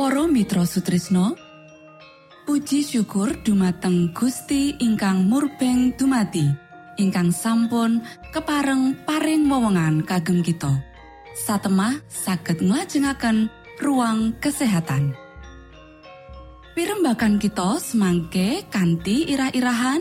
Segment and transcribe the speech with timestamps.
[0.00, 1.36] Mitra Sutrisno
[2.48, 6.48] Puji syukur dumateng Gusti ingkang murbeng dumati
[6.96, 8.00] ingkang sampun
[8.32, 10.72] kepareng paring wewenngan kagem kita.
[11.36, 13.52] Satemah saged nglajengaken
[13.84, 15.12] ruang kesehatan.
[16.72, 20.00] Pirembakan kita semangke kanthi irah-irahan.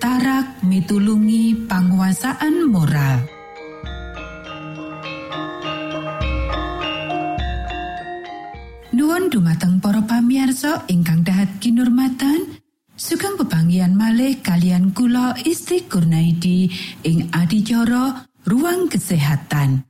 [0.00, 3.35] Tarak mitulungi panguasaan moral
[8.96, 12.56] Nuwun dumateng para pamiarsa ingkang dahat kinurmatan,
[12.96, 16.72] sugeng pebanggian malih kalian kula Isti Kurnaidi
[17.04, 19.84] ing adicara ruang kesehatan.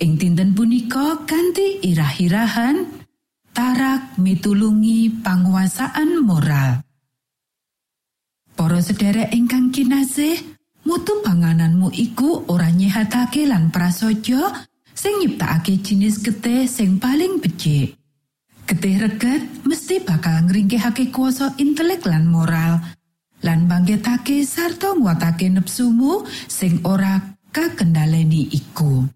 [0.00, 2.88] Ing dinten punika kanthi irah-irahan
[3.52, 6.80] tarak mitulungi panguasaan moral.
[8.56, 10.40] Para sederek ingkang kinasih,
[10.88, 14.64] mutu pangananmu iku ora nyehatake lan prasaja
[14.96, 17.99] sing nyiptakake jinis getih sing paling becik.
[18.70, 22.78] Getih reget mesti bakal ngringkehake kuasa intelek lan moral
[23.42, 27.18] lan bangkitake sarta nguatake nepsumu sing ora
[27.50, 29.10] kakendaleni iku.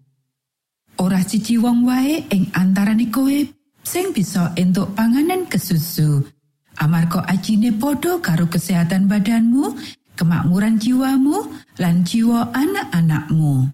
[0.99, 3.47] Ora siji wong wae ing antarane kowe
[3.79, 6.19] sing bisa entuk panganan kesusu.
[6.75, 9.71] Amarga ajine padha karo kesehatan badanmu,
[10.19, 11.47] kemakmuran jiwamu,
[11.79, 13.71] lan jiwa anak-anakmu.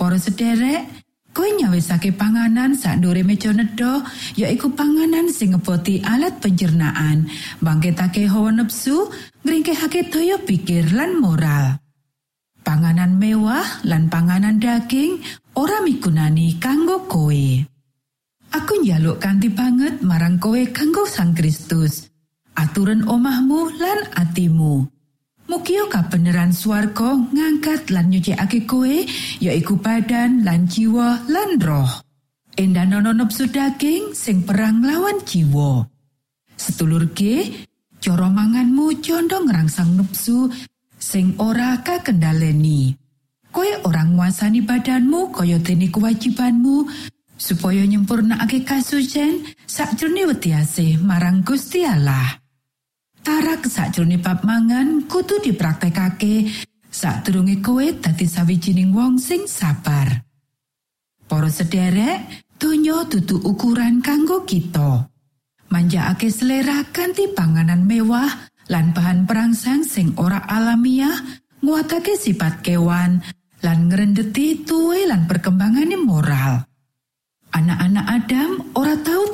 [0.00, 0.88] Para sederek,
[1.36, 4.00] Koe nyawisake panganan sak ndure meja nedha
[4.40, 7.28] yaiku panganan sing ngeboti alat pencernaan,
[7.60, 9.12] bangkitake hawa nepsu,
[9.44, 11.76] ngringkehake daya pikir lan moral.
[12.64, 15.20] Panganan mewah lan panganan daging
[15.60, 17.68] ora migunani kanggo koe.
[18.56, 22.08] Aku njaluk kanthi banget marang koe kanggo Sang Kristus.
[22.56, 24.95] Aturan omahmu lan atimu.
[25.46, 29.06] Mukio kabeneran swarga ngangkat lan nyucikake kowe
[29.38, 32.02] yaiku badan lan jiwa lan roh.
[32.58, 35.86] Endanono nepsu daging sing perang lawan jiwa.
[36.56, 37.46] Setulur G,
[38.02, 40.50] cara manganmu condong rangsang nepsu
[40.98, 42.96] sing ora kakendaleni.
[43.54, 46.90] Koe orang nguasani badanmu kaya dene kewajibanmu
[47.38, 52.45] supaya nyempurnakake kasucen sakjroning wetiase marang Gusti Allah.
[53.26, 56.46] Tarak sakjroning bab mangan kudu dipraktekake
[56.86, 60.22] sadurunge kowe dadi sawijining wong sing sabar.
[61.26, 65.10] Para sederek, donya dudu ukuran kanggo kita.
[65.74, 68.30] Manjakake selera kanthi panganan mewah
[68.70, 71.18] lan bahan perangsang sing ora alamiah,
[71.66, 73.18] nguatake sifat kewan
[73.66, 76.62] lan ngrendeti tuwe lan perkembangane moral.
[77.50, 78.50] Anak-anak Adam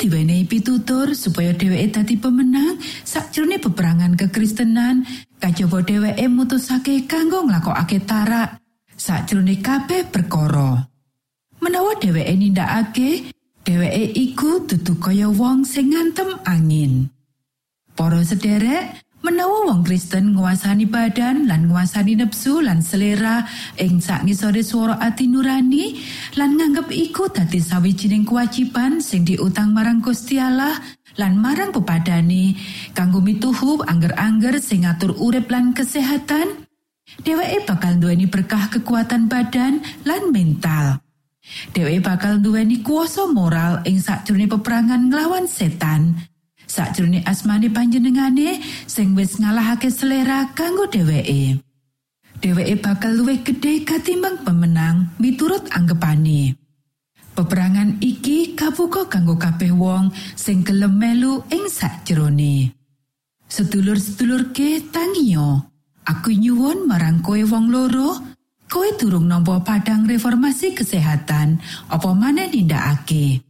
[0.02, 5.06] diwenehi pitutur supaya dheweke dadi pemenang sakjroning peperangan kekristenan
[5.38, 8.58] kajaba dheweke mutusake kanggo nglakokake tarak
[8.98, 10.90] sakjroning kabeh perkara.
[11.62, 13.30] Menawa dheweke nindakake,
[13.62, 17.06] dheweke iku dudu kaya wong sing ngantem angin.
[17.94, 23.46] Para sederek, menawa wong Kristen nguasani badan lan nguasani nepsu lan selera
[23.78, 26.02] ing sak ngisore swara ati nurani
[26.34, 30.74] lan nganggep iku dadi sawijining kewajiban sing diutang marang Gusti Allah
[31.16, 32.58] lan marang pepadani
[32.98, 36.66] kanggo mituhu angger-angger sing ngatur urip lan kesehatan
[37.22, 40.98] dheweke bakal duweni berkah kekuatan badan lan mental.
[41.74, 46.31] Dheweke bakal duweni kuasa moral ing sakjroning peperangan nglawan setan
[46.72, 51.60] sakjroning asmane panjenengane sing wis ngalahake selera kanggo dheweke.
[52.40, 56.56] Dheweke bakal luwih gedhe katimbang pemenang miturut anggepane.
[57.36, 62.72] Peperangan iki kabuka kanggo kabeh wong sing gelem melu ing sakjrone.
[63.52, 65.60] Sedulur-sedulur ke tangiyo,
[66.08, 68.16] aku nyuwun marang kowe wong loro,
[68.64, 71.60] kowe durung nampa padang reformasi kesehatan,
[71.92, 73.44] apa maneh nindakake.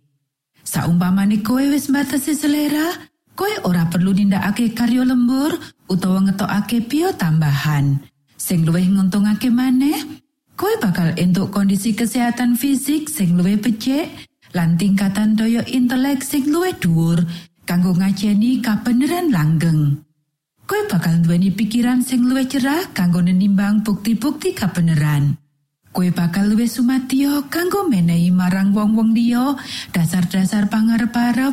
[0.62, 5.56] Saumpamane kowe wis batasi selera, Koe ora perlu nindakake karya lembur
[5.88, 7.96] utawa ngetokake bio tambahan.
[8.36, 10.20] Sing luwih nguntungake maneh,
[10.52, 16.76] koe bakal entuk kondisi kesehatan fisik sing luwih becik lan tingkatan daya intelek sing luwih
[16.76, 17.24] dhuwur
[17.64, 20.04] kanggo ngajeni kabeneran langgeng.
[20.68, 25.40] Koe bakal duweni pikiran sing luwih cerah kanggo nenimbang bukti-bukti kabeneran.
[25.92, 29.56] Koe bakal luwih sumatio kanggo menehi marang wong-wong liya
[29.92, 31.52] dasar-dasar pangarep-arep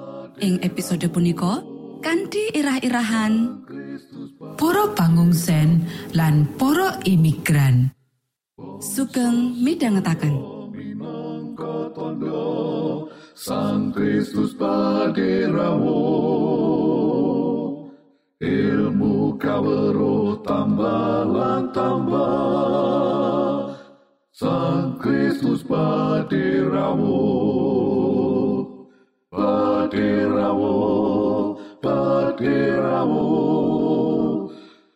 [0.41, 1.61] ing episode punika
[2.01, 3.61] kanthi irah-irahan
[4.57, 5.85] Poro pangungsen
[6.17, 7.93] lan poro imigran.
[8.81, 9.53] sugeng
[11.93, 12.41] tondo
[13.37, 16.01] Sang Kristus paderamu
[18.41, 21.21] Ilmu kawero tambah
[21.69, 23.77] tambah
[24.33, 27.29] Sang Kristus paderamu
[29.91, 31.51] Paderamu
[31.83, 33.27] Paderamu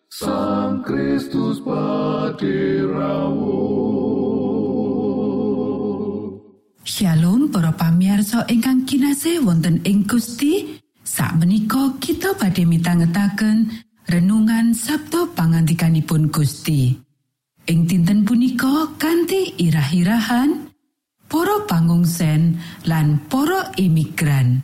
[0.08, 3.60] Sang Kristus paderamu
[6.88, 10.80] Shalom para pamirsa ingkang kinasih wonten ing Gusti.
[11.04, 13.68] Sakmenika kita badhe mitangetaken
[14.08, 16.96] renungan Sabtu pangantikanipun Gusti.
[17.68, 20.72] Ing dinten punika kanthi irah-irahan
[21.28, 24.64] para pangungsen lan para imigran.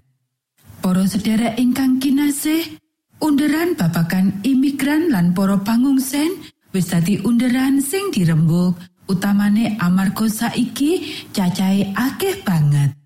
[0.82, 2.82] Para sedherek ingkang kinasih,
[3.22, 6.42] underan babagan imigran lan para pangungsen
[6.74, 12.98] wis dadi underan sing dirembuk utamane amarga saiki cacahe akeh banget.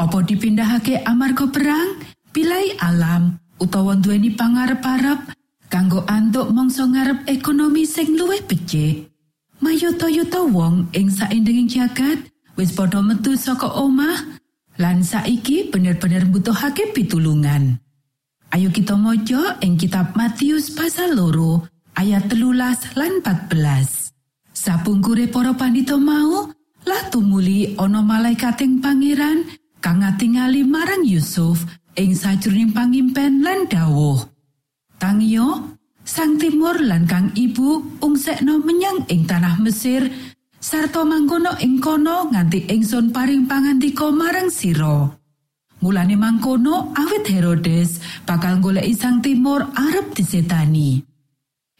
[0.00, 2.00] Apa dipindahake amarga perang,
[2.32, 5.28] pilai alam utawa duweni pangarep-arep
[5.68, 9.12] kanggo antuk mangsa ngarep ekonomi sing luwih becik.
[9.60, 14.40] Mayota-yota wong ing saindenging jagat wis padha metu saka omah
[14.78, 17.78] lan saiki bener-bener mbutuhake pitulungan.
[18.54, 21.66] Ayo kita mojo ing kitab Matius pasal loro
[21.98, 24.14] ayat telulas lan 14.
[24.54, 26.46] Sapungkure para pandita mau
[26.86, 29.42] lah tumuli ana malaikating pangeran
[29.82, 31.66] kang ngatingali marang Yusuf
[31.98, 34.22] ing sajroning pangimpen lan dawuh.
[35.02, 35.74] Tangio,
[36.06, 40.06] sang timur lan kang ibu ungsekno menyang ing tanah Mesir
[40.64, 45.12] sarta mangkono ing kono nganti ingsun paring pangandika marang sira.
[45.84, 51.04] Mulane mangkono awit Herodes bakal goleki sang timur arep disetani.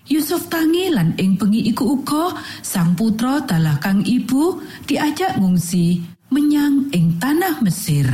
[0.04, 6.92] Yusuf tangi lan ing bengi iku uga sang putra dalah kang ibu diajak ngungsi menyang
[6.92, 8.04] ing tanah Mesir.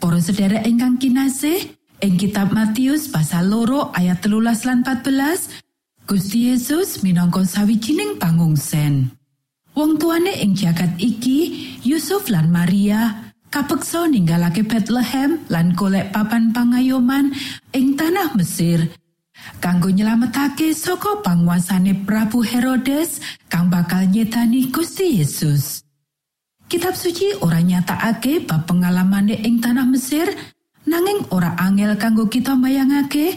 [0.00, 1.60] Para sedherek ingkang kinasih,
[2.00, 5.60] ing kitab Matius pasal loro ayat telulas lan 14,
[6.08, 9.15] Gusti Yesus minangka sawijining pangungsen.
[9.76, 11.52] Wong tuane ing jagat iki,
[11.84, 17.28] Yusuf lan Maria, kapeksa ninggalake Bethlehem lan golek papan pangayoman
[17.76, 18.88] ing tanah Mesir
[19.60, 23.20] kanggo nyelametake saka panguasane Prabu Herodes
[23.52, 25.84] kang bakal nyetani Gusti Yesus.
[26.66, 30.26] Kitab suci ora nyatakake bab pengalamane ing tanah Mesir,
[30.88, 33.36] nanging ora angel kanggo kita bayangake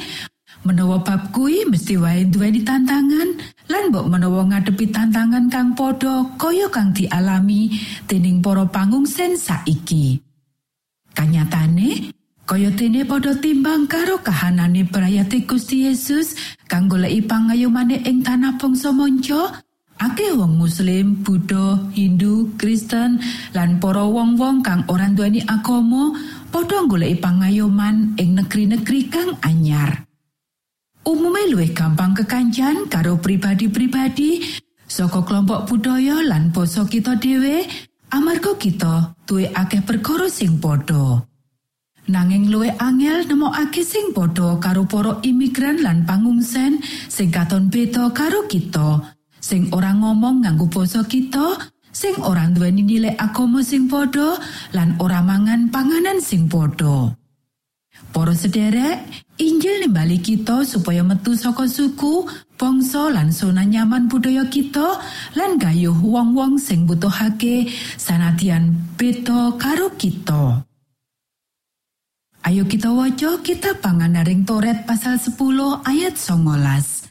[0.67, 3.38] menawa bab kuwi mesti wae duweni tantangan
[3.79, 7.71] lan mbok menawa ngadepi tantangan kang padha kaya kang dialami
[8.11, 10.19] dening para pangungsen saiki.
[11.15, 12.11] Kanyatane,
[12.43, 16.35] kaya dene padha timbang karo kahanane prayate Gusti Yesus
[16.67, 19.63] kang goleki pangayomane ing tanah bangsa manca
[19.95, 23.23] akeh wong muslim Buddha Hindu Kristen
[23.55, 26.19] lan para wong-wong kang ora duweni agama
[26.51, 30.08] padha goleki pangayoman ing negeri-negeri kang anyar
[31.09, 34.45] umume luwih gampang kekancan karo pribadi-pribadi
[34.85, 37.65] saka kelompok budaya lan basa kita dhewe
[38.13, 41.25] amarga kita duwe akeh perkara sing padha
[42.09, 48.49] Nanging luwih angel nemokake sing padha karo para imigran lan pangungsen sing katon beda karo
[48.49, 54.41] kita, sing ora ngomong nganggo basa kita, sing ora duweni nilai agama sing padha
[54.73, 57.13] lan ora mangan panganan sing padha.
[58.09, 59.05] Para sederek,
[59.39, 62.27] Injil nimbali kita supaya metu saka suku,
[62.59, 64.99] bangsa lan zona nyaman budaya kita
[65.39, 70.67] lan gayuh wong-wong sing butuhake sanadyan beda karo kita.
[72.43, 75.35] Ayo kita waca kita panganaring Toret pasal 10
[75.87, 77.09] ayat 19.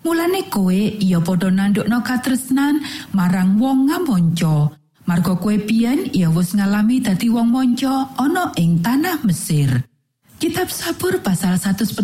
[0.00, 2.80] Mulane kowe iya padha nandukno katresnan
[3.12, 4.72] marang wong ngamonco.
[5.04, 9.89] Marga kowe pian iya wis ngalami dadi wong monco ana ing tanah Mesir.
[10.40, 12.00] Kitab Sabur pasal 146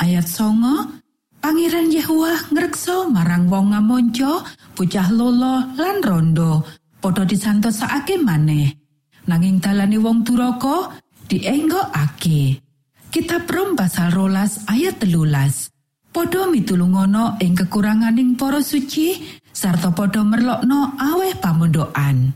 [0.00, 0.88] ayat songo
[1.36, 4.40] Pangeran Yehua ngrekso marang wong ngamonco,
[4.72, 6.64] bocah lolo lan rondo,
[6.96, 8.72] padha disantosake maneh.
[9.28, 10.96] Nanging dalane wong duraka
[11.28, 12.62] dienggokake.
[13.12, 15.68] Kitab Rom pasal rolas ayat telulas.
[16.08, 19.20] Podo mitulungono ing kekuranganing para suci
[19.52, 22.32] sarta podo merlokno aweh pamondokan.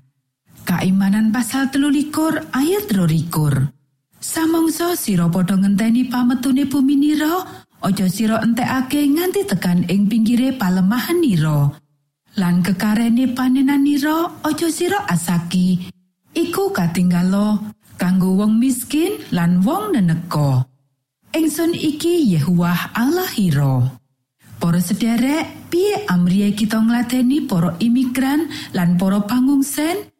[0.67, 3.76] Kaimanan pasal telulikur ayat rolikur.
[4.27, 7.47] Samongso sira padha ngenteni pametune bumi nira,
[7.87, 11.71] aja sira entekake nganti tekan ing pinggire palemahan nira.
[12.35, 15.87] Lan kekarene panenan nira aja sira asaki.
[16.35, 17.71] Iku katinggalo
[18.03, 20.67] kanggo wong miskin lan wong neneka.
[21.31, 23.95] Engson iki Yehuwah Allah hiro.
[24.59, 30.11] Para sederek, piye amriye kita ngladeni para imigran lan para pangungsen?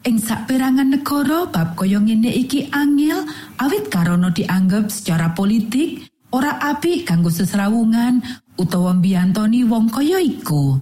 [0.00, 3.20] Ing saperangan negara bab kaya ngene iki angel
[3.60, 8.24] awit karono dianggep secara politik ora apik kanggo sesrawungan
[8.56, 10.80] utawa mbiyantoni wong kaya iku.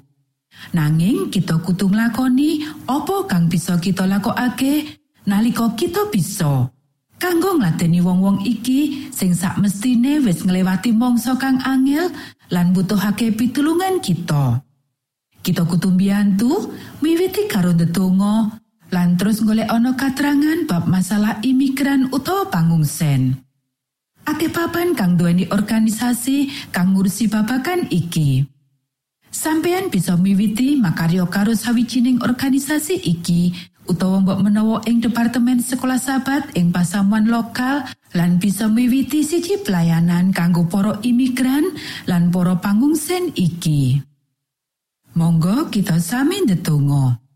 [0.71, 6.71] Nanging kita kudu nglakoni apa kang bisa kita lakokake nalika kita bisa.
[7.19, 12.07] Kanggo ngladeni wong-wong iki sing sak mestine wis nglewati mangsa kang angel
[12.55, 14.63] lan butuhake pitulungan kita.
[15.43, 16.71] Kita kudu mbiyantu
[17.03, 23.37] miwiti karo ndedonga lan terus golek ana katrangan bab masalah imigran utawa pangungsen.
[24.29, 28.45] Akeh papan kang duweni organisasi kang ngurusi babagan iki.
[29.29, 33.53] Sampeyan bisa miwiti makaryo karo sawijining organisasi iki
[33.89, 40.33] utawa mbok menawa ing departemen sekolah sahabat ing pasamuan lokal lan bisa miwiti siji pelayanan
[40.33, 41.65] kanggo para imigran
[42.05, 44.01] lan para pangungsen iki.
[45.17, 47.28] Monggo kita sami ndedonga.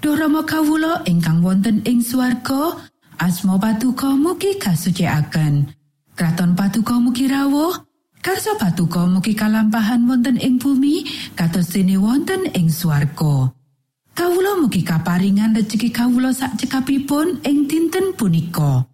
[0.00, 2.72] Duh Rama kawula ingkang wonten ing swarga,
[3.20, 5.68] asma patuko mugi kasucikaken.
[6.16, 7.76] Kraton patuko mugi rawuh,
[8.24, 11.04] karso patuko mugi kalampahan wonten ing bumi,
[11.36, 13.52] kados dene wonten ing swarga.
[14.16, 18.88] Kawula mugi kaparingan rejeki kawula sak cekapipun ing dinten punika.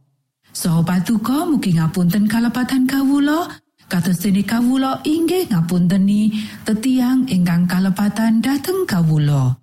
[0.50, 3.46] Saha patuko mugi ngapunten kalepatan kawula,
[3.86, 6.34] kados dene kawula inggih ngapunteni
[6.66, 9.54] tetiang ingkang kalepatan dhateng kawula.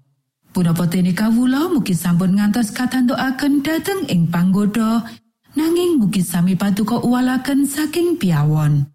[0.53, 5.01] Punapa dene kawula mugi sampun ngantos katantukaken dhateng ing panggoda
[5.57, 8.85] nanging mugi sami patuko uwalaken saking piawon.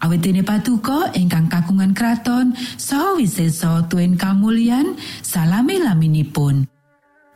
[0.00, 6.64] Awit dene patuko ingkang kagungan kraton saha wiseso tuen kamulyan salami laminipun.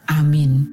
[0.09, 0.65] Amin.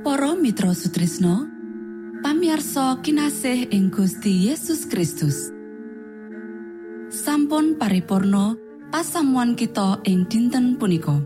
[0.00, 1.57] Para Mitra Sutrisno
[2.38, 5.50] pamiarsa kinasih ing Gusti Yesus Kristus.
[7.10, 8.54] Sampun paripurno
[8.94, 11.18] pasamuan kita ing dinten punika.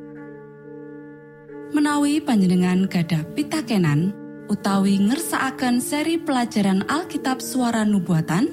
[1.76, 4.16] Menawi panjenengan gadah pitakenan
[4.48, 8.48] utawi ngersaakan seri pelajaran Alkitab suara nubuatan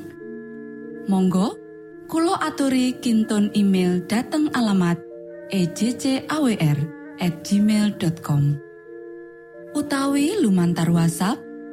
[1.08, 1.56] Monggo
[2.12, 5.00] Kulo aturi kinton email dateng alamat
[5.48, 6.76] ejcawr
[7.24, 8.44] gmail.com
[9.80, 11.49] utawi lumantar WhatsApp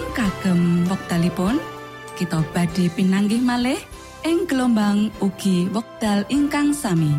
[0.00, 1.60] nuwun kagem wektalipun
[2.16, 3.76] kita badhe pinanggih malih
[4.24, 7.12] ing gelombang ugi wekdal ingkang sami.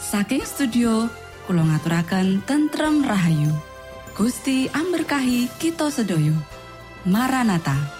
[0.00, 1.12] Saking studio
[1.44, 3.52] kula ngaturaken tentrem rahayu.
[4.16, 6.32] Gusti amberkahi kita sedaya.
[7.04, 7.99] Maranata.